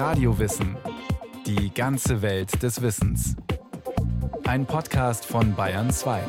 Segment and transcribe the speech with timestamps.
[0.00, 0.78] Radiowissen.
[1.46, 3.36] Die ganze Welt des Wissens.
[4.46, 6.22] Ein Podcast von Bayern 2.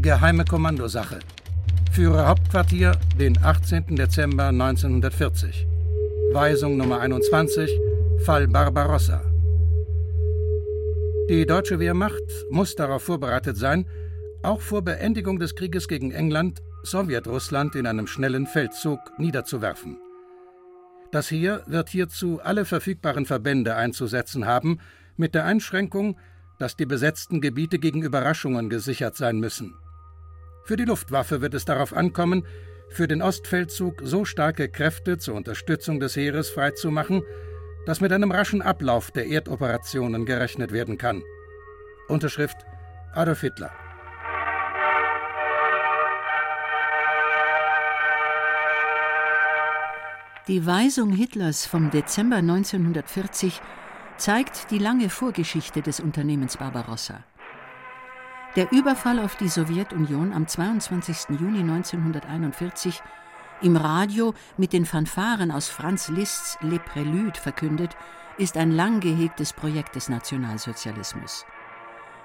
[0.00, 1.18] Geheime Kommandosache.
[1.92, 3.94] Führer Hauptquartier, den 18.
[3.94, 5.66] Dezember 1940.
[6.32, 7.70] Weisung Nummer 21,
[8.24, 9.20] Fall Barbarossa.
[11.28, 13.84] Die deutsche Wehrmacht muss darauf vorbereitet sein,
[14.48, 20.00] auch vor Beendigung des Krieges gegen England Sowjetrussland in einem schnellen Feldzug niederzuwerfen.
[21.12, 24.80] Das Heer wird hierzu alle verfügbaren Verbände einzusetzen haben,
[25.18, 26.18] mit der Einschränkung,
[26.58, 29.74] dass die besetzten Gebiete gegen Überraschungen gesichert sein müssen.
[30.64, 32.46] Für die Luftwaffe wird es darauf ankommen,
[32.88, 37.22] für den Ostfeldzug so starke Kräfte zur Unterstützung des Heeres freizumachen,
[37.84, 41.22] dass mit einem raschen Ablauf der Erdoperationen gerechnet werden kann.
[42.08, 42.56] Unterschrift
[43.12, 43.87] Adolf Hitler.
[50.48, 53.60] Die Weisung Hitlers vom Dezember 1940
[54.16, 57.22] zeigt die lange Vorgeschichte des Unternehmens Barbarossa.
[58.56, 61.38] Der Überfall auf die Sowjetunion am 22.
[61.38, 63.02] Juni 1941
[63.60, 67.94] im Radio mit den Fanfaren aus Franz Liszt's Le Prélude verkündet,
[68.38, 71.44] ist ein lang gehegtes Projekt des Nationalsozialismus.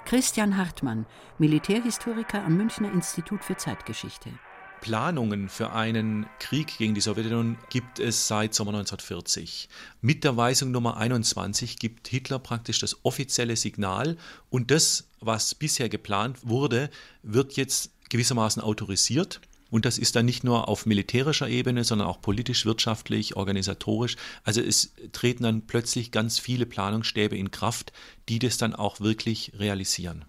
[0.05, 1.07] Christian Hartmann,
[1.39, 4.29] Militärhistoriker am Münchner Institut für Zeitgeschichte.
[4.83, 9.69] Planungen für einen Krieg gegen die Sowjetunion gibt es seit Sommer 1940.
[10.01, 14.17] Mit der Weisung Nummer 21 gibt Hitler praktisch das offizielle Signal
[14.49, 16.89] und das, was bisher geplant wurde,
[17.21, 19.39] wird jetzt gewissermaßen autorisiert.
[19.69, 24.17] Und das ist dann nicht nur auf militärischer Ebene, sondern auch politisch, wirtschaftlich, organisatorisch.
[24.43, 27.93] Also es treten dann plötzlich ganz viele Planungsstäbe in Kraft,
[28.27, 30.25] die das dann auch wirklich realisieren.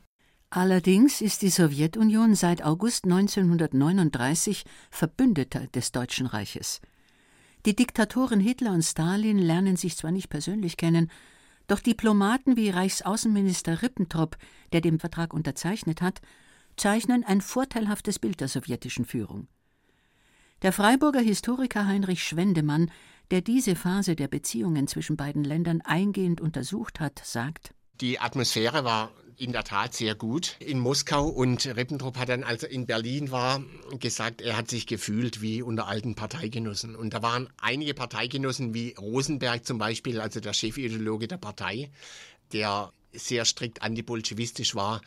[0.57, 6.81] Allerdings ist die Sowjetunion seit August 1939 Verbündeter des Deutschen Reiches.
[7.67, 11.11] Die Diktatoren Hitler und Stalin lernen sich zwar nicht persönlich kennen,
[11.67, 14.37] doch Diplomaten wie Reichsaußenminister Ribbentrop,
[14.73, 16.21] der den Vertrag unterzeichnet hat,
[16.77, 19.49] zeichnen ein vorteilhaftes Bild der sowjetischen Führung.
[20.63, 22.93] Der Freiburger Historiker Heinrich Schwendemann,
[23.33, 29.11] der diese Phase der Beziehungen zwischen beiden Ländern eingehend untersucht hat, sagt Die Atmosphäre war
[29.37, 33.31] in der Tat sehr gut in Moskau und Ribbentrop hat dann, als er in Berlin
[33.31, 33.63] war,
[33.99, 36.97] gesagt, er hat sich gefühlt wie unter alten Parteigenossen.
[36.97, 41.91] Und da waren einige Parteigenossen wie Rosenberg zum Beispiel, also der Chefideologe der Partei,
[42.53, 45.01] der sehr strikt antibolschewistisch war,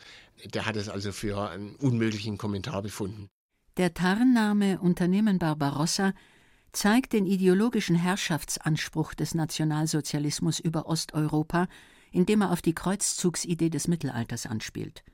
[0.54, 3.28] der hat es also für einen unmöglichen Kommentar befunden.
[3.76, 6.12] Der Tarnname Unternehmen Barbarossa
[6.72, 11.68] zeigt den ideologischen Herrschaftsanspruch des Nationalsozialismus über Osteuropa,
[12.12, 15.04] indem er auf die Kreuzzugsidee des Mittelalters anspielt.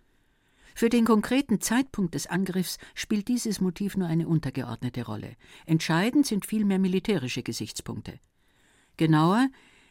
[0.74, 5.36] Für den konkreten Zeitpunkt des Angriffs spielt dieses Motiv nur eine untergeordnete Rolle.
[5.66, 8.18] Entscheidend sind vielmehr militärische Gesichtspunkte.
[8.96, 9.48] Genauer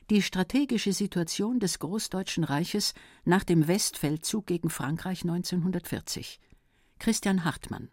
[0.09, 2.93] die strategische Situation des Großdeutschen Reiches
[3.23, 6.41] nach dem Westfeldzug gegen Frankreich 1940.
[6.99, 7.89] Christian Hartmann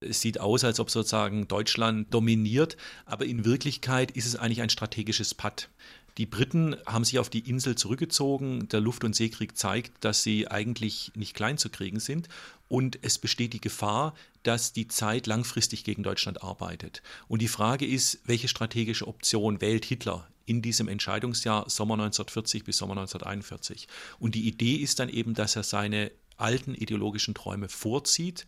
[0.00, 2.76] es sieht aus, als ob sozusagen Deutschland dominiert,
[3.06, 5.70] aber in Wirklichkeit ist es eigentlich ein strategisches Patt.
[6.16, 8.68] Die Briten haben sich auf die Insel zurückgezogen.
[8.68, 12.28] Der Luft- und Seekrieg zeigt, dass sie eigentlich nicht klein zu kriegen sind.
[12.68, 14.14] Und es besteht die Gefahr,
[14.44, 17.02] dass die Zeit langfristig gegen Deutschland arbeitet.
[17.26, 22.78] Und die Frage ist, welche strategische Option wählt Hitler in diesem Entscheidungsjahr Sommer 1940 bis
[22.78, 23.88] Sommer 1941?
[24.20, 28.46] Und die Idee ist dann eben, dass er seine alten ideologischen Träume vorzieht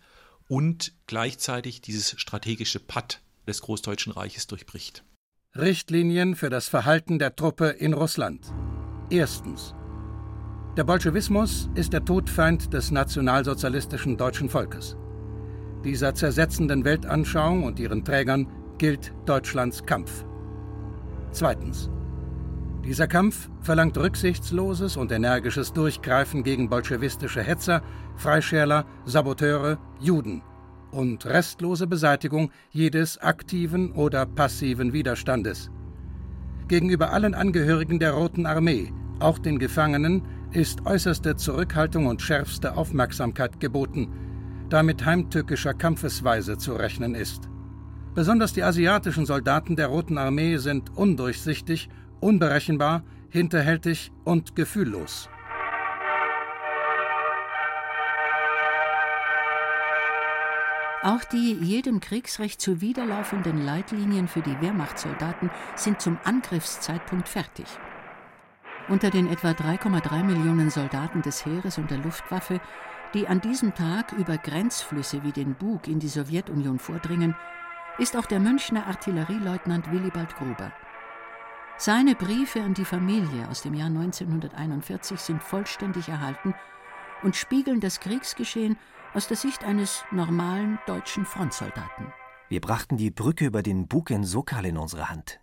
[0.48, 5.02] und gleichzeitig dieses strategische Patt des Großdeutschen Reiches durchbricht.
[5.58, 8.52] Richtlinien für das Verhalten der Truppe in Russland.
[9.08, 9.74] Erstens.
[10.76, 14.96] Der Bolschewismus ist der Todfeind des nationalsozialistischen deutschen Volkes.
[15.82, 20.26] Dieser zersetzenden Weltanschauung und ihren Trägern gilt Deutschlands Kampf.
[21.30, 21.88] Zweitens.
[22.84, 27.82] Dieser Kampf verlangt rücksichtsloses und energisches Durchgreifen gegen bolschewistische Hetzer,
[28.16, 30.42] Freischärler, Saboteure, Juden
[30.90, 35.70] und restlose Beseitigung jedes aktiven oder passiven Widerstandes.
[36.68, 40.22] Gegenüber allen Angehörigen der Roten Armee, auch den Gefangenen,
[40.52, 44.08] ist äußerste Zurückhaltung und schärfste Aufmerksamkeit geboten,
[44.68, 47.48] da mit heimtückischer Kampfesweise zu rechnen ist.
[48.14, 51.88] Besonders die asiatischen Soldaten der Roten Armee sind undurchsichtig,
[52.20, 55.28] unberechenbar, hinterhältig und gefühllos.
[61.06, 67.66] Auch die jedem Kriegsrecht zuwiderlaufenden Leitlinien für die Wehrmachtssoldaten sind zum Angriffszeitpunkt fertig.
[68.88, 72.60] Unter den etwa 3,3 Millionen Soldaten des Heeres und der Luftwaffe
[73.14, 77.36] die an diesem Tag über Grenzflüsse wie den Bug in die Sowjetunion vordringen,
[77.98, 80.72] ist auch der Münchner Artillerieleutnant Willibald Gruber.
[81.78, 86.52] Seine Briefe an die Familie aus dem Jahr 1941 sind vollständig erhalten
[87.22, 88.76] und spiegeln das Kriegsgeschehen
[89.14, 92.12] aus der Sicht eines normalen deutschen Frontsoldaten.
[92.48, 95.40] Wir brachten die Brücke über den Bug in Sokal in unsere Hand.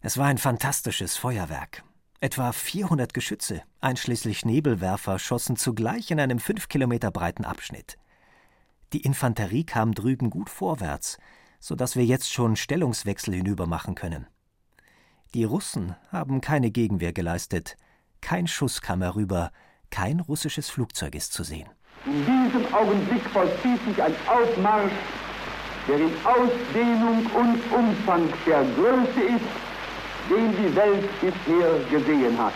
[0.00, 1.84] Es war ein fantastisches Feuerwerk.
[2.20, 7.96] Etwa 400 Geschütze, einschließlich Nebelwerfer, schossen zugleich in einem fünf Kilometer breiten Abschnitt.
[8.92, 11.18] Die Infanterie kam drüben gut vorwärts,
[11.60, 14.26] so dass wir jetzt schon Stellungswechsel hinüber machen können.
[15.34, 17.76] Die Russen haben keine Gegenwehr geleistet.
[18.20, 19.52] Kein Schuss kam herüber,
[19.90, 21.68] kein russisches Flugzeug ist zu sehen.
[22.06, 24.92] In diesem Augenblick vollzieht sich ein Aufmarsch,
[25.88, 29.50] der in Ausdehnung und Umfang der größte ist,
[30.30, 32.52] den die Welt bisher gesehen hat.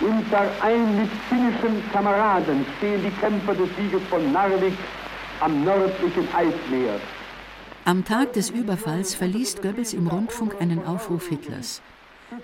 [0.00, 4.74] Unter ein mit finnischen Kameraden stehen die Kämpfer des Sieges von Narvik
[5.40, 7.00] am nördlichen Eismeer.
[7.84, 11.82] Am Tag des Überfalls verliest Goebbels im Rundfunk einen Aufruf Hitlers.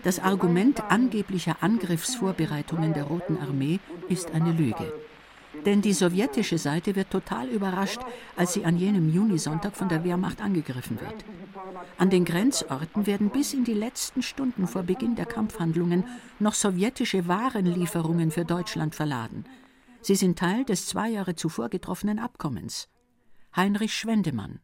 [0.03, 4.93] Das Argument angeblicher Angriffsvorbereitungen der Roten Armee ist eine Lüge.
[5.65, 8.01] Denn die sowjetische Seite wird total überrascht,
[8.37, 11.25] als sie an jenem Junisonntag von der Wehrmacht angegriffen wird.
[11.97, 16.05] An den Grenzorten werden bis in die letzten Stunden vor Beginn der Kampfhandlungen
[16.39, 19.45] noch sowjetische Warenlieferungen für Deutschland verladen.
[20.01, 22.89] Sie sind Teil des zwei Jahre zuvor getroffenen Abkommens.
[23.55, 24.61] Heinrich Schwendemann.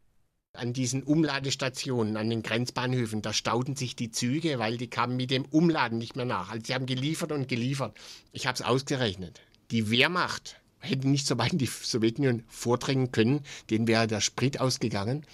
[0.57, 5.33] An diesen Umladestationen, an den Grenzbahnhöfen, da stauten sich die Züge, weil die kamen mit
[5.33, 6.51] dem Umladen nicht mehr nach.
[6.51, 7.99] Also sie haben geliefert und geliefert.
[8.31, 9.41] Ich habe es ausgerechnet.
[9.73, 13.41] Die Wehrmacht hätte nicht so weit in die Sowjetunion vordringen können,
[13.71, 15.27] denen wäre der Sprit ausgegangen,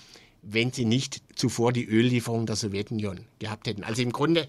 [0.43, 3.85] wenn sie nicht zuvor die Öllieferung der Sowjetunion gehabt hätten.
[3.85, 4.47] Also im Grunde,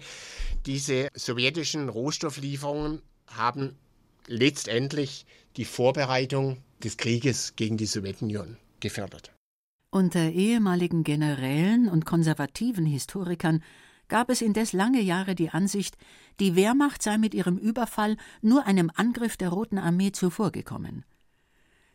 [0.66, 3.76] diese sowjetischen Rohstofflieferungen haben
[4.26, 5.26] letztendlich
[5.56, 9.32] die Vorbereitung des Krieges gegen die Sowjetunion gefördert.
[9.90, 13.62] Unter ehemaligen Generälen und konservativen Historikern
[14.12, 15.96] gab es indes lange Jahre die Ansicht,
[16.38, 21.06] die Wehrmacht sei mit ihrem Überfall nur einem Angriff der Roten Armee zuvorgekommen.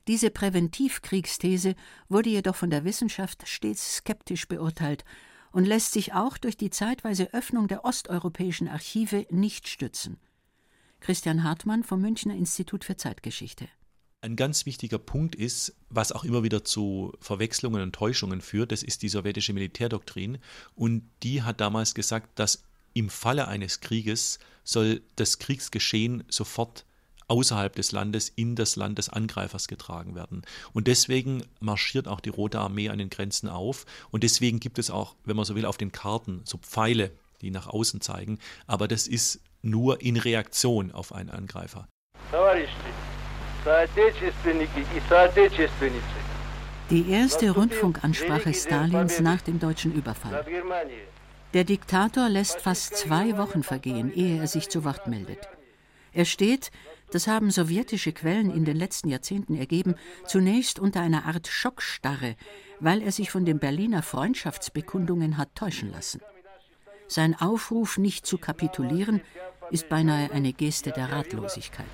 [0.08, 1.76] Diese Präventivkriegsthese
[2.10, 5.06] wurde jedoch von der Wissenschaft stets skeptisch beurteilt
[5.52, 10.18] und lässt sich auch durch die zeitweise Öffnung der osteuropäischen Archive nicht stützen.
[11.02, 13.68] Christian Hartmann vom Münchner Institut für Zeitgeschichte.
[14.22, 18.82] Ein ganz wichtiger Punkt ist, was auch immer wieder zu Verwechslungen und Täuschungen führt, das
[18.82, 20.40] ist die sowjetische Militärdoktrin.
[20.76, 26.84] Und die hat damals gesagt, dass im Falle eines Krieges soll das Kriegsgeschehen sofort
[27.28, 30.42] außerhalb des Landes in das Land des Angreifers getragen werden.
[30.74, 33.86] Und deswegen marschiert auch die Rote Armee an den Grenzen auf.
[34.10, 37.12] Und deswegen gibt es auch, wenn man so will, auf den Karten so Pfeile,
[37.42, 38.40] die nach außen zeigen.
[38.66, 41.88] Aber das ist nur in Reaktion auf einen Angreifer.
[46.90, 50.46] Die erste Rundfunkansprache Stalins nach dem deutschen Überfall.
[51.54, 55.50] Der Diktator lässt fast zwei Wochen vergehen, ehe er sich zu Wort meldet.
[56.14, 56.72] Er steht,
[57.12, 62.36] das haben sowjetische Quellen in den letzten Jahrzehnten ergeben, zunächst unter einer Art Schockstarre,
[62.80, 66.22] weil er sich von den Berliner Freundschaftsbekundungen hat täuschen lassen.
[67.10, 69.22] Sein Aufruf, nicht zu kapitulieren,
[69.72, 71.86] ist beinahe eine Geste der Ratlosigkeit.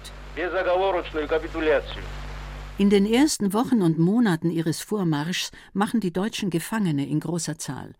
[2.77, 7.93] In den ersten Wochen und Monaten ihres Vormarschs machen die Deutschen Gefangene in großer Zahl.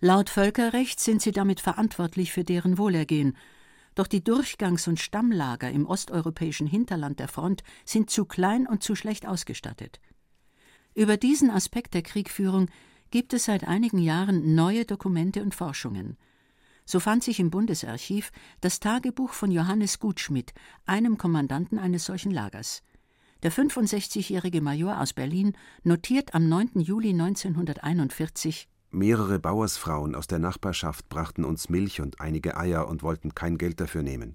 [0.00, 3.36] Laut Völkerrecht sind sie damit verantwortlich für deren Wohlergehen,
[3.94, 8.94] doch die Durchgangs- und Stammlager im osteuropäischen Hinterland der Front sind zu klein und zu
[8.94, 10.00] schlecht ausgestattet.
[10.94, 12.68] Über diesen Aspekt der Kriegführung
[13.10, 16.16] gibt es seit einigen Jahren neue Dokumente und Forschungen.
[16.90, 20.52] So fand sich im Bundesarchiv das Tagebuch von Johannes Gutschmidt,
[20.86, 22.82] einem Kommandanten eines solchen Lagers.
[23.44, 25.52] Der 65-jährige Major aus Berlin
[25.84, 26.80] notiert am 9.
[26.80, 33.36] Juli 1941 Mehrere Bauersfrauen aus der Nachbarschaft brachten uns Milch und einige Eier und wollten
[33.36, 34.34] kein Geld dafür nehmen.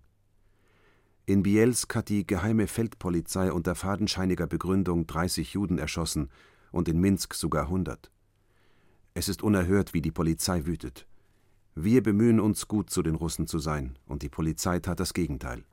[1.25, 6.29] In Bielsk hat die geheime Feldpolizei unter fadenscheiniger Begründung 30 Juden erschossen
[6.71, 8.09] und in Minsk sogar 100.
[9.13, 11.05] Es ist unerhört, wie die Polizei wütet.
[11.75, 15.65] Wir bemühen uns, gut zu den Russen zu sein, und die Polizei tat das Gegenteil.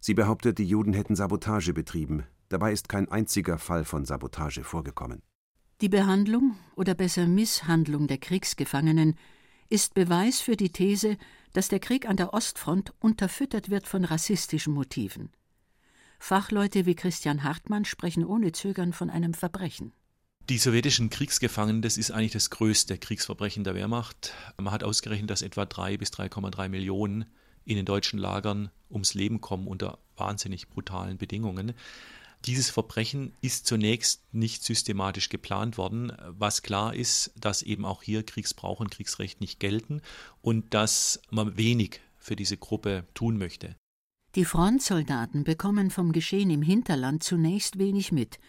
[0.00, 5.22] Sie behauptet, die Juden hätten Sabotage betrieben, dabei ist kein einziger Fall von Sabotage vorgekommen.
[5.82, 9.14] Die Behandlung oder besser Misshandlung der Kriegsgefangenen
[9.68, 11.18] ist Beweis für die These,
[11.52, 15.30] dass der Krieg an der Ostfront unterfüttert wird von rassistischen Motiven.
[16.18, 19.92] Fachleute wie Christian Hartmann sprechen ohne Zögern von einem Verbrechen.
[20.50, 24.34] Die sowjetischen Kriegsgefangenen, das ist eigentlich das größte Kriegsverbrechen der Wehrmacht.
[24.56, 27.26] Man hat ausgerechnet, dass etwa 3 bis 3,3 Millionen
[27.64, 31.72] in den deutschen Lagern ums Leben kommen unter wahnsinnig brutalen Bedingungen.
[32.46, 38.24] Dieses Verbrechen ist zunächst nicht systematisch geplant worden, was klar ist, dass eben auch hier
[38.24, 40.02] Kriegsbrauch und Kriegsrecht nicht gelten
[40.42, 43.76] und dass man wenig für diese Gruppe tun möchte.
[44.34, 48.40] Die Frontsoldaten bekommen vom Geschehen im Hinterland zunächst wenig mit.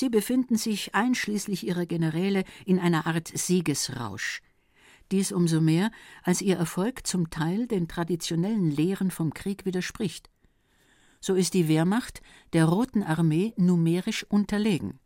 [0.00, 4.40] Sie befinden sich einschließlich ihrer Generäle in einer Art Siegesrausch.
[5.12, 5.90] Dies umso mehr,
[6.22, 10.30] als ihr Erfolg zum Teil den traditionellen Lehren vom Krieg widerspricht.
[11.20, 12.22] So ist die Wehrmacht
[12.54, 14.98] der Roten Armee numerisch unterlegen.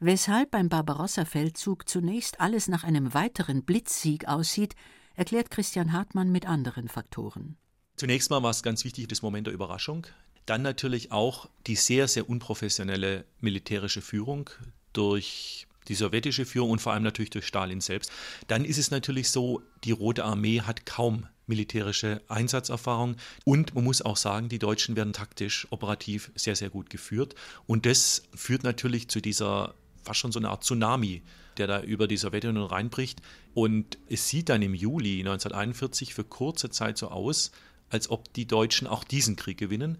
[0.00, 4.74] Weshalb beim Barbarossa-Feldzug zunächst alles nach einem weiteren Blitzsieg aussieht,
[5.14, 7.56] erklärt Christian Hartmann mit anderen Faktoren.
[7.96, 10.06] Zunächst mal war es ganz wichtig, das Moment der Überraschung.
[10.46, 14.50] Dann natürlich auch die sehr, sehr unprofessionelle militärische Führung
[14.92, 18.12] durch die sowjetische Führung und vor allem natürlich durch Stalin selbst.
[18.46, 24.02] Dann ist es natürlich so, die Rote Armee hat kaum militärische Einsatzerfahrung und man muss
[24.02, 27.34] auch sagen, die Deutschen werden taktisch, operativ sehr, sehr gut geführt
[27.66, 31.22] und das führt natürlich zu dieser fast schon so eine Art Tsunami,
[31.58, 33.20] der da über die Sowjetunion reinbricht
[33.54, 37.50] und es sieht dann im Juli 1941 für kurze Zeit so aus,
[37.90, 39.98] als ob die Deutschen auch diesen Krieg gewinnen.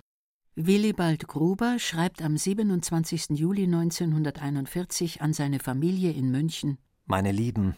[0.54, 3.30] Willibald Gruber schreibt am 27.
[3.30, 7.74] Juli 1941 an seine Familie in München: Meine Lieben,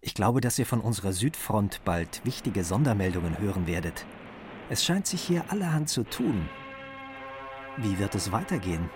[0.00, 4.06] ich glaube, dass ihr von unserer Südfront bald wichtige Sondermeldungen hören werdet.
[4.70, 6.48] Es scheint sich hier allerhand zu tun.
[7.78, 8.88] Wie wird es weitergehen?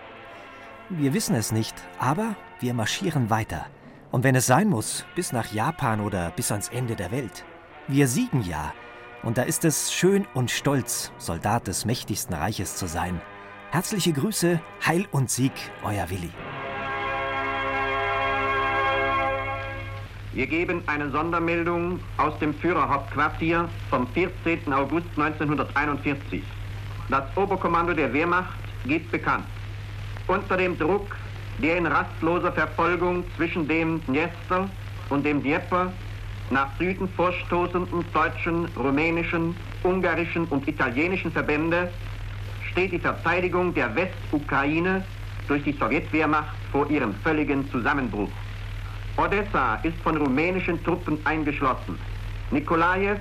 [0.88, 3.66] Wir wissen es nicht, aber wir marschieren weiter.
[4.12, 7.44] Und wenn es sein muss, bis nach Japan oder bis ans Ende der Welt.
[7.88, 8.72] Wir siegen ja,
[9.22, 13.20] und da ist es schön und stolz, Soldat des mächtigsten Reiches zu sein.
[13.70, 15.52] Herzliche Grüße, Heil und Sieg,
[15.82, 16.30] euer Willi.
[20.34, 24.72] Wir geben eine Sondermeldung aus dem Führerhauptquartier vom 14.
[24.72, 26.42] August 1941.
[27.10, 29.44] Das Oberkommando der Wehrmacht gibt bekannt.
[30.26, 31.16] Unter dem Druck
[31.58, 34.68] der in rastloser Verfolgung zwischen dem Dniester
[35.10, 35.92] und dem Dnieper
[36.52, 41.90] nach Süden vorstoßenden deutschen, rumänischen, ungarischen und italienischen Verbände
[42.70, 45.02] steht die Verteidigung der Westukraine
[45.48, 48.30] durch die Sowjetwehrmacht vor ihrem völligen Zusammenbruch.
[49.16, 51.98] Odessa ist von rumänischen Truppen eingeschlossen.
[52.50, 53.16] Nikolajew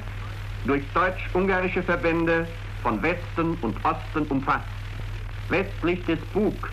[0.66, 2.46] durch deutsch-ungarische Verbände
[2.84, 4.66] von Westen und Osten umfasst.
[5.50, 6.70] Westlich des Bug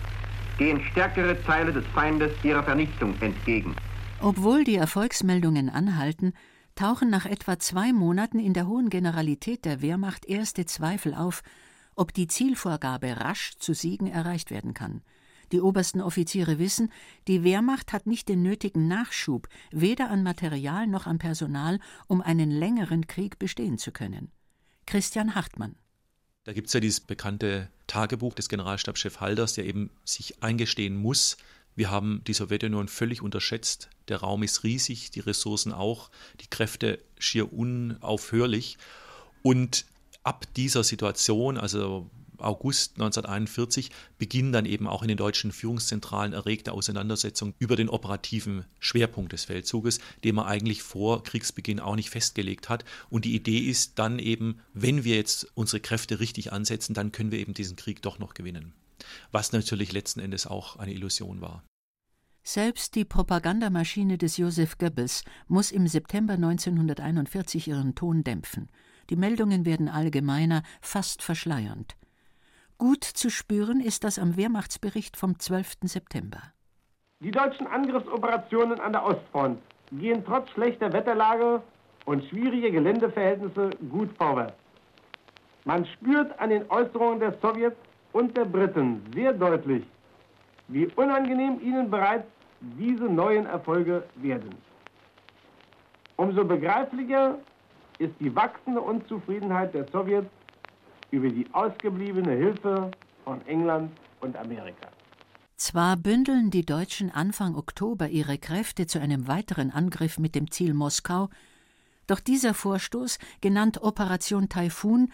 [0.57, 3.75] gehen stärkere Teile des Feindes ihrer Vernichtung entgegen.
[4.21, 6.33] Obwohl die Erfolgsmeldungen anhalten,
[6.75, 11.41] tauchen nach etwa zwei Monaten in der hohen Generalität der Wehrmacht erste Zweifel auf,
[11.95, 15.01] ob die Zielvorgabe rasch zu Siegen erreicht werden kann.
[15.53, 16.91] Die obersten Offiziere wissen,
[17.27, 22.51] die Wehrmacht hat nicht den nötigen Nachschub, weder an Material noch an Personal, um einen
[22.51, 24.31] längeren Krieg bestehen zu können.
[24.85, 25.75] Christian Hartmann.
[26.43, 31.37] Da gibt es ja dieses bekannte Tagebuch des Generalstabschef Halders, der eben sich eingestehen muss,
[31.79, 33.89] wir haben die Sowjetunion völlig unterschätzt.
[34.09, 38.77] Der Raum ist riesig, die Ressourcen auch, die Kräfte schier unaufhörlich.
[39.43, 39.85] Und
[40.23, 46.73] ab dieser Situation, also August 1941 beginnen dann eben auch in den deutschen Führungszentralen erregte
[46.73, 52.67] Auseinandersetzungen über den operativen Schwerpunkt des Feldzuges, den man eigentlich vor Kriegsbeginn auch nicht festgelegt
[52.67, 52.83] hat.
[53.09, 57.31] Und die Idee ist dann eben, wenn wir jetzt unsere Kräfte richtig ansetzen, dann können
[57.31, 58.73] wir eben diesen Krieg doch noch gewinnen.
[59.31, 61.63] Was natürlich letzten Endes auch eine Illusion war.
[62.43, 68.69] Selbst die Propagandamaschine des Joseph Goebbels muss im September 1941 ihren Ton dämpfen.
[69.09, 71.95] Die Meldungen werden allgemeiner, fast verschleiernd.
[72.77, 75.77] Gut zu spüren ist das am Wehrmachtsbericht vom 12.
[75.83, 76.41] September.
[77.19, 79.59] Die deutschen Angriffsoperationen an der Ostfront
[79.91, 81.61] gehen trotz schlechter Wetterlage
[82.05, 84.55] und schwieriger Geländeverhältnisse gut vorwärts.
[85.65, 87.77] Man spürt an den Äußerungen der Sowjets
[88.13, 89.83] und der Briten sehr deutlich,
[90.67, 92.27] wie unangenehm ihnen bereits
[92.61, 94.55] diese neuen Erfolge werden.
[96.17, 97.37] Umso begreiflicher
[97.97, 100.29] ist die wachsende Unzufriedenheit der Sowjets
[101.11, 102.91] über die ausgebliebene Hilfe
[103.23, 104.89] von England und Amerika.
[105.55, 110.73] Zwar bündeln die Deutschen Anfang Oktober ihre Kräfte zu einem weiteren Angriff mit dem Ziel
[110.73, 111.29] Moskau,
[112.07, 115.11] doch dieser Vorstoß, genannt Operation Taifun,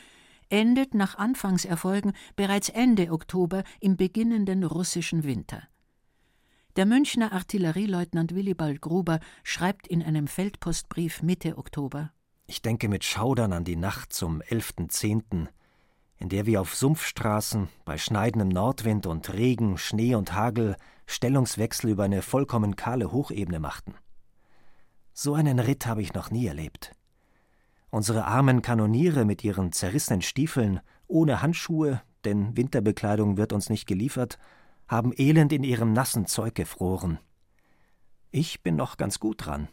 [0.49, 5.63] endet nach Anfangserfolgen bereits Ende Oktober im beginnenden russischen Winter.
[6.75, 12.11] Der Münchner Artillerieleutnant Willibald Gruber schreibt in einem Feldpostbrief Mitte Oktober:
[12.47, 15.47] Ich denke mit Schaudern an die Nacht zum 11.10.,
[16.17, 20.75] in der wir auf Sumpfstraßen bei schneidendem Nordwind und Regen, Schnee und Hagel
[21.07, 23.95] Stellungswechsel über eine vollkommen kahle Hochebene machten.
[25.13, 26.91] So einen Ritt habe ich noch nie erlebt.
[27.95, 34.37] Unsere armen Kanoniere mit ihren zerrissenen Stiefeln, ohne Handschuhe, denn Winterbekleidung wird uns nicht geliefert,
[34.89, 37.19] haben elend in ihrem nassen Zeug gefroren.
[38.31, 39.69] Ich bin noch ganz gut dran.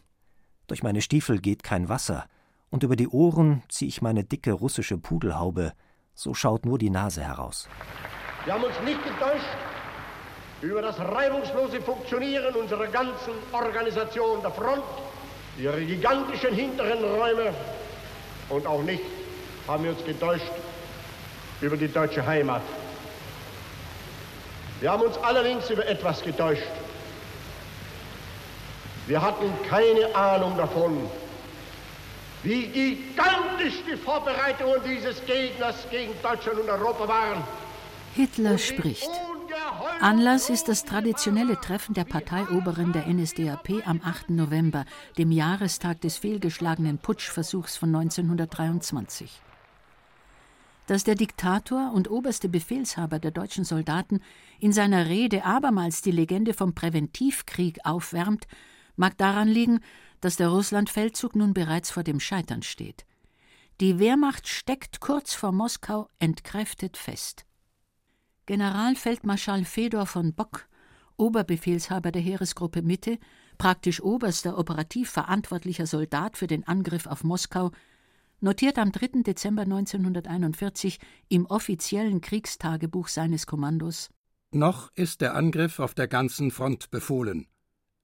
[0.67, 2.25] Durch meine Stiefel geht kein Wasser,
[2.69, 5.73] und über die Ohren ziehe ich meine dicke russische Pudelhaube,
[6.13, 7.67] so schaut nur die Nase heraus.
[8.45, 9.57] Wir haben uns nicht getäuscht
[10.61, 14.83] über das reibungslose Funktionieren unserer ganzen Organisation der Front,
[15.57, 17.53] ihre gigantischen hinteren Räume
[18.53, 19.03] und auch nicht
[19.67, 20.51] haben wir uns getäuscht
[21.61, 22.61] über die deutsche Heimat.
[24.79, 26.63] Wir haben uns allerdings über etwas getäuscht.
[29.07, 31.09] Wir hatten keine Ahnung davon,
[32.43, 37.43] wie gigantisch die Vorbereitungen dieses Gegners gegen Deutschland und Europa waren.
[38.15, 39.09] Hitler spricht.
[39.99, 44.29] Anlass ist das traditionelle Treffen der Parteioberen der NSDAP am 8.
[44.29, 44.85] November,
[45.17, 49.41] dem Jahrestag des fehlgeschlagenen Putschversuchs von 1923.
[50.85, 54.21] Dass der Diktator und oberste Befehlshaber der deutschen Soldaten
[54.59, 58.45] in seiner Rede abermals die Legende vom Präventivkrieg aufwärmt,
[58.95, 59.79] mag daran liegen,
[60.21, 63.05] dass der Russlandfeldzug nun bereits vor dem Scheitern steht.
[63.81, 67.45] Die Wehrmacht steckt kurz vor Moskau entkräftet fest.
[68.45, 70.67] Generalfeldmarschall Fedor von Bock,
[71.15, 73.17] Oberbefehlshaber der Heeresgruppe Mitte,
[73.57, 77.71] praktisch oberster operativ verantwortlicher Soldat für den Angriff auf Moskau,
[78.41, 79.21] notiert am 3.
[79.21, 84.09] Dezember 1941 im offiziellen Kriegstagebuch seines Kommandos
[84.51, 87.47] Noch ist der Angriff auf der ganzen Front befohlen.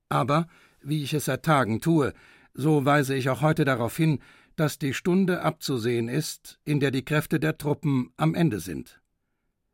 [0.07, 0.47] Aber,
[0.81, 2.13] wie ich es seit Tagen tue,
[2.53, 4.19] so weise ich auch heute darauf hin,
[4.55, 8.98] dass die Stunde abzusehen ist, in der die Kräfte der Truppen am Ende sind.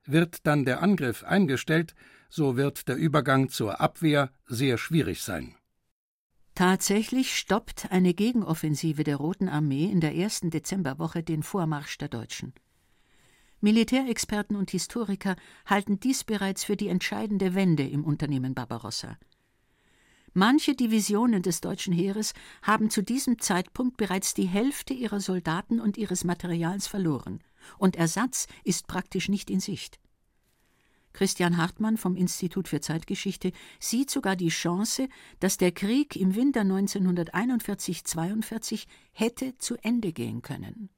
[0.06, 1.96] Wird dann der Angriff eingestellt,
[2.30, 5.56] so wird der Übergang zur Abwehr sehr schwierig sein.
[6.54, 12.54] Tatsächlich stoppt eine Gegenoffensive der Roten Armee in der ersten Dezemberwoche den Vormarsch der Deutschen.
[13.62, 15.36] Militärexperten und Historiker
[15.66, 19.18] halten dies bereits für die entscheidende Wende im Unternehmen Barbarossa.
[20.34, 25.98] Manche Divisionen des deutschen Heeres haben zu diesem Zeitpunkt bereits die Hälfte ihrer Soldaten und
[25.98, 27.40] ihres Materials verloren
[27.78, 30.00] und Ersatz ist praktisch nicht in Sicht.
[31.16, 35.08] Christian Hartmann vom Institut für Zeitgeschichte sieht sogar die Chance,
[35.40, 40.90] dass der Krieg im Winter 1941-42 hätte zu Ende gehen können.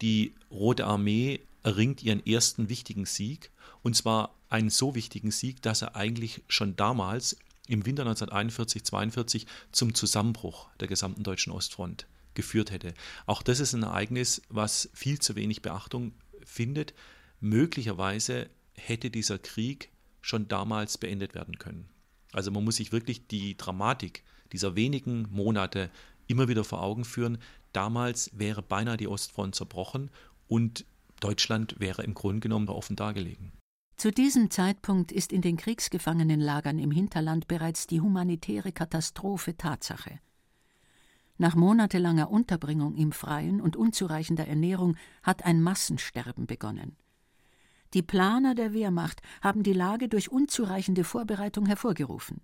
[0.00, 3.50] Die Rote Armee erringt ihren ersten wichtigen Sieg,
[3.82, 9.94] und zwar einen so wichtigen Sieg, dass er eigentlich schon damals im Winter 1941-42 zum
[9.94, 12.94] Zusammenbruch der gesamten deutschen Ostfront geführt hätte.
[13.26, 16.12] Auch das ist ein Ereignis, was viel zu wenig Beachtung
[16.44, 16.94] findet.
[17.40, 21.88] Möglicherweise hätte dieser Krieg schon damals beendet werden können.
[22.32, 25.90] Also man muss sich wirklich die Dramatik dieser wenigen Monate
[26.26, 27.38] immer wieder vor Augen führen.
[27.72, 30.10] Damals wäre beinahe die Ostfront zerbrochen
[30.48, 30.84] und
[31.20, 33.52] Deutschland wäre im Grunde genommen offen dargelegen.
[33.96, 40.18] Zu diesem Zeitpunkt ist in den Kriegsgefangenenlagern im Hinterland bereits die humanitäre Katastrophe Tatsache.
[41.36, 46.96] Nach monatelanger Unterbringung im Freien und unzureichender Ernährung hat ein Massensterben begonnen.
[47.92, 52.40] Die Planer der Wehrmacht haben die Lage durch unzureichende Vorbereitung hervorgerufen.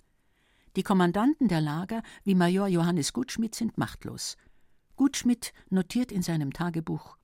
[0.76, 4.36] Die Kommandanten der Lager, wie Major Johannes Gutschmidt, sind machtlos.
[4.96, 7.16] Gutschmidt notiert in seinem Tagebuch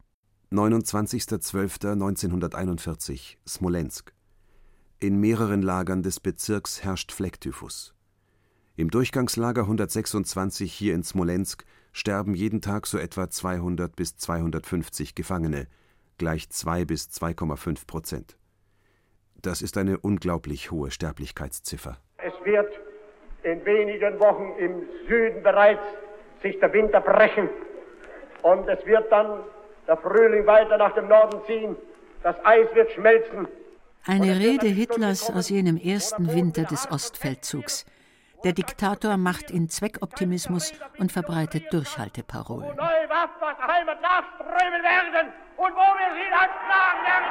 [0.52, 4.12] 29.12.1941 Smolensk
[5.00, 7.95] In mehreren Lagern des Bezirks herrscht Flecktyphus.
[8.78, 15.66] Im Durchgangslager 126 hier in Smolensk sterben jeden Tag so etwa 200 bis 250 Gefangene,
[16.18, 18.36] gleich 2 bis 2,5 Prozent.
[19.40, 21.96] Das ist eine unglaublich hohe Sterblichkeitsziffer.
[22.18, 22.70] Es wird
[23.44, 25.80] in wenigen Wochen im Süden bereits
[26.42, 27.48] sich der Winter brechen
[28.42, 29.40] und es wird dann
[29.88, 31.76] der Frühling weiter nach dem Norden ziehen.
[32.22, 33.48] Das Eis wird schmelzen.
[34.04, 37.86] Eine Rede Hitlers aus jenem ersten Winter des Ostfeldzugs.
[38.44, 42.68] Der Diktator macht in Zweckoptimismus und verbreitet Durchhalteparolen.
[42.68, 47.26] Wo neue Waffen aus der Heimat nachströmen werden und wo wir sie dann schlagen werden.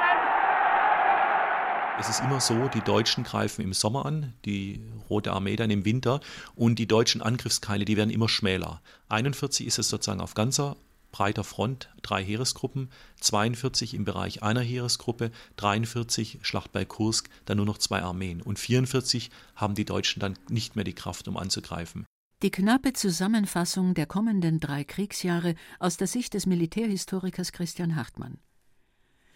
[1.98, 5.86] Es ist immer so, die Deutschen greifen im Sommer an, die Rote Armee dann im
[5.86, 6.20] Winter
[6.54, 8.82] und die deutschen Angriffskeile, die werden immer schmäler.
[9.08, 10.76] 41 ist es sozusagen auf ganzer
[11.16, 12.90] breiter Front drei Heeresgruppen,
[13.22, 18.58] 42 im Bereich einer Heeresgruppe, 43 Schlacht bei Kursk, dann nur noch zwei Armeen und
[18.58, 22.04] 44 haben die Deutschen dann nicht mehr die Kraft, um anzugreifen.
[22.42, 28.36] Die knappe Zusammenfassung der kommenden drei Kriegsjahre aus der Sicht des Militärhistorikers Christian Hartmann.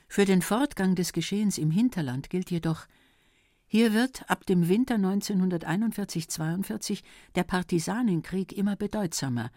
[0.07, 2.85] Für den Fortgang des Geschehens im Hinterland gilt jedoch,
[3.67, 7.05] hier wird ab dem Winter 1941-42
[7.37, 9.51] der Partisanenkrieg immer bedeutsamer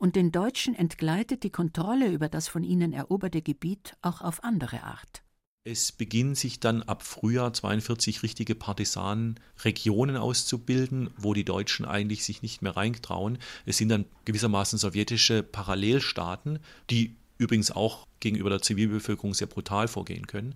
[0.00, 4.82] und den Deutschen entgleitet die Kontrolle über das von ihnen eroberte Gebiet auch auf andere
[4.82, 5.22] Art.
[5.62, 12.40] Es beginnen sich dann ab Frühjahr 42 richtige Partisanenregionen auszubilden, wo die Deutschen eigentlich sich
[12.40, 13.38] nicht mehr reintrauen.
[13.66, 20.26] Es sind dann gewissermaßen sowjetische Parallelstaaten, die übrigens auch gegenüber der Zivilbevölkerung sehr brutal vorgehen
[20.26, 20.54] können.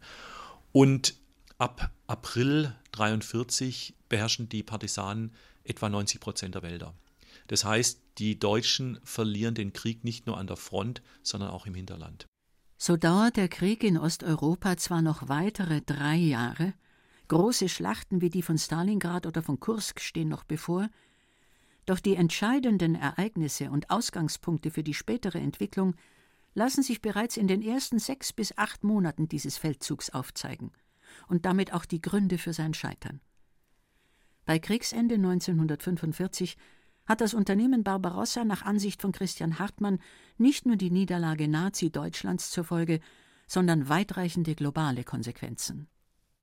[0.72, 1.16] Und
[1.58, 5.32] ab April 43 beherrschen die Partisanen
[5.64, 6.94] etwa 90 Prozent der Wälder.
[7.46, 11.74] Das heißt, die Deutschen verlieren den Krieg nicht nur an der Front, sondern auch im
[11.74, 12.26] Hinterland.
[12.76, 16.74] So dauert der Krieg in Osteuropa zwar noch weitere drei Jahre,
[17.28, 20.88] große Schlachten wie die von Stalingrad oder von Kursk stehen noch bevor,
[21.86, 25.94] doch die entscheidenden Ereignisse und Ausgangspunkte für die spätere Entwicklung
[26.54, 30.72] lassen sich bereits in den ersten sechs bis acht Monaten dieses Feldzugs aufzeigen
[31.28, 33.20] und damit auch die Gründe für sein Scheitern.
[34.46, 36.56] Bei Kriegsende 1945
[37.06, 39.98] hat das Unternehmen Barbarossa nach Ansicht von Christian Hartmann
[40.38, 43.00] nicht nur die Niederlage Nazi-Deutschlands zur Folge,
[43.46, 45.86] sondern weitreichende globale Konsequenzen.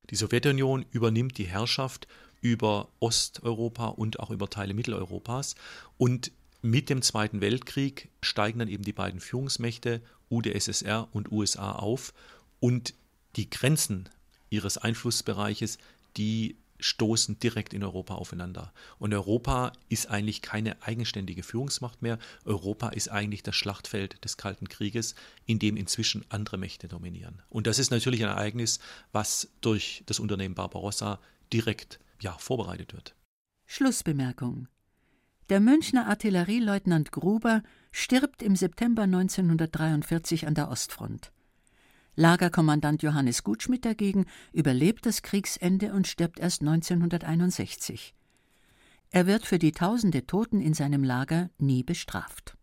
[0.10, 2.08] Die Sowjetunion übernimmt die Herrschaft
[2.42, 5.56] über Osteuropa und auch über Teile Mitteleuropas
[5.98, 12.14] und mit dem Zweiten Weltkrieg steigen dann eben die beiden Führungsmächte UdSSR und USA auf
[12.60, 12.94] und
[13.36, 14.10] die Grenzen
[14.50, 15.80] ihres Einflussbereiches,
[16.18, 18.74] die stoßen direkt in Europa aufeinander.
[19.00, 22.20] Und Europa ist eigentlich keine eigenständige Führungsmacht mehr.
[22.44, 25.16] Europa ist eigentlich das Schlachtfeld des Kalten Krieges,
[25.46, 27.42] in dem inzwischen andere Mächte dominieren.
[27.50, 28.80] Und das ist natürlich ein Ereignis,
[29.12, 31.20] was durch das Unternehmen Barbarossa
[31.54, 33.16] direkt ja, vorbereitet wird.
[33.66, 34.68] Schlussbemerkung.
[35.50, 41.32] Der Münchner Artillerieleutnant Gruber stirbt im September 1943 an der Ostfront.
[42.16, 48.14] Lagerkommandant Johannes Gutschmidt dagegen überlebt das Kriegsende und stirbt erst 1961.
[49.10, 52.58] Er wird für die tausende Toten in seinem Lager nie bestraft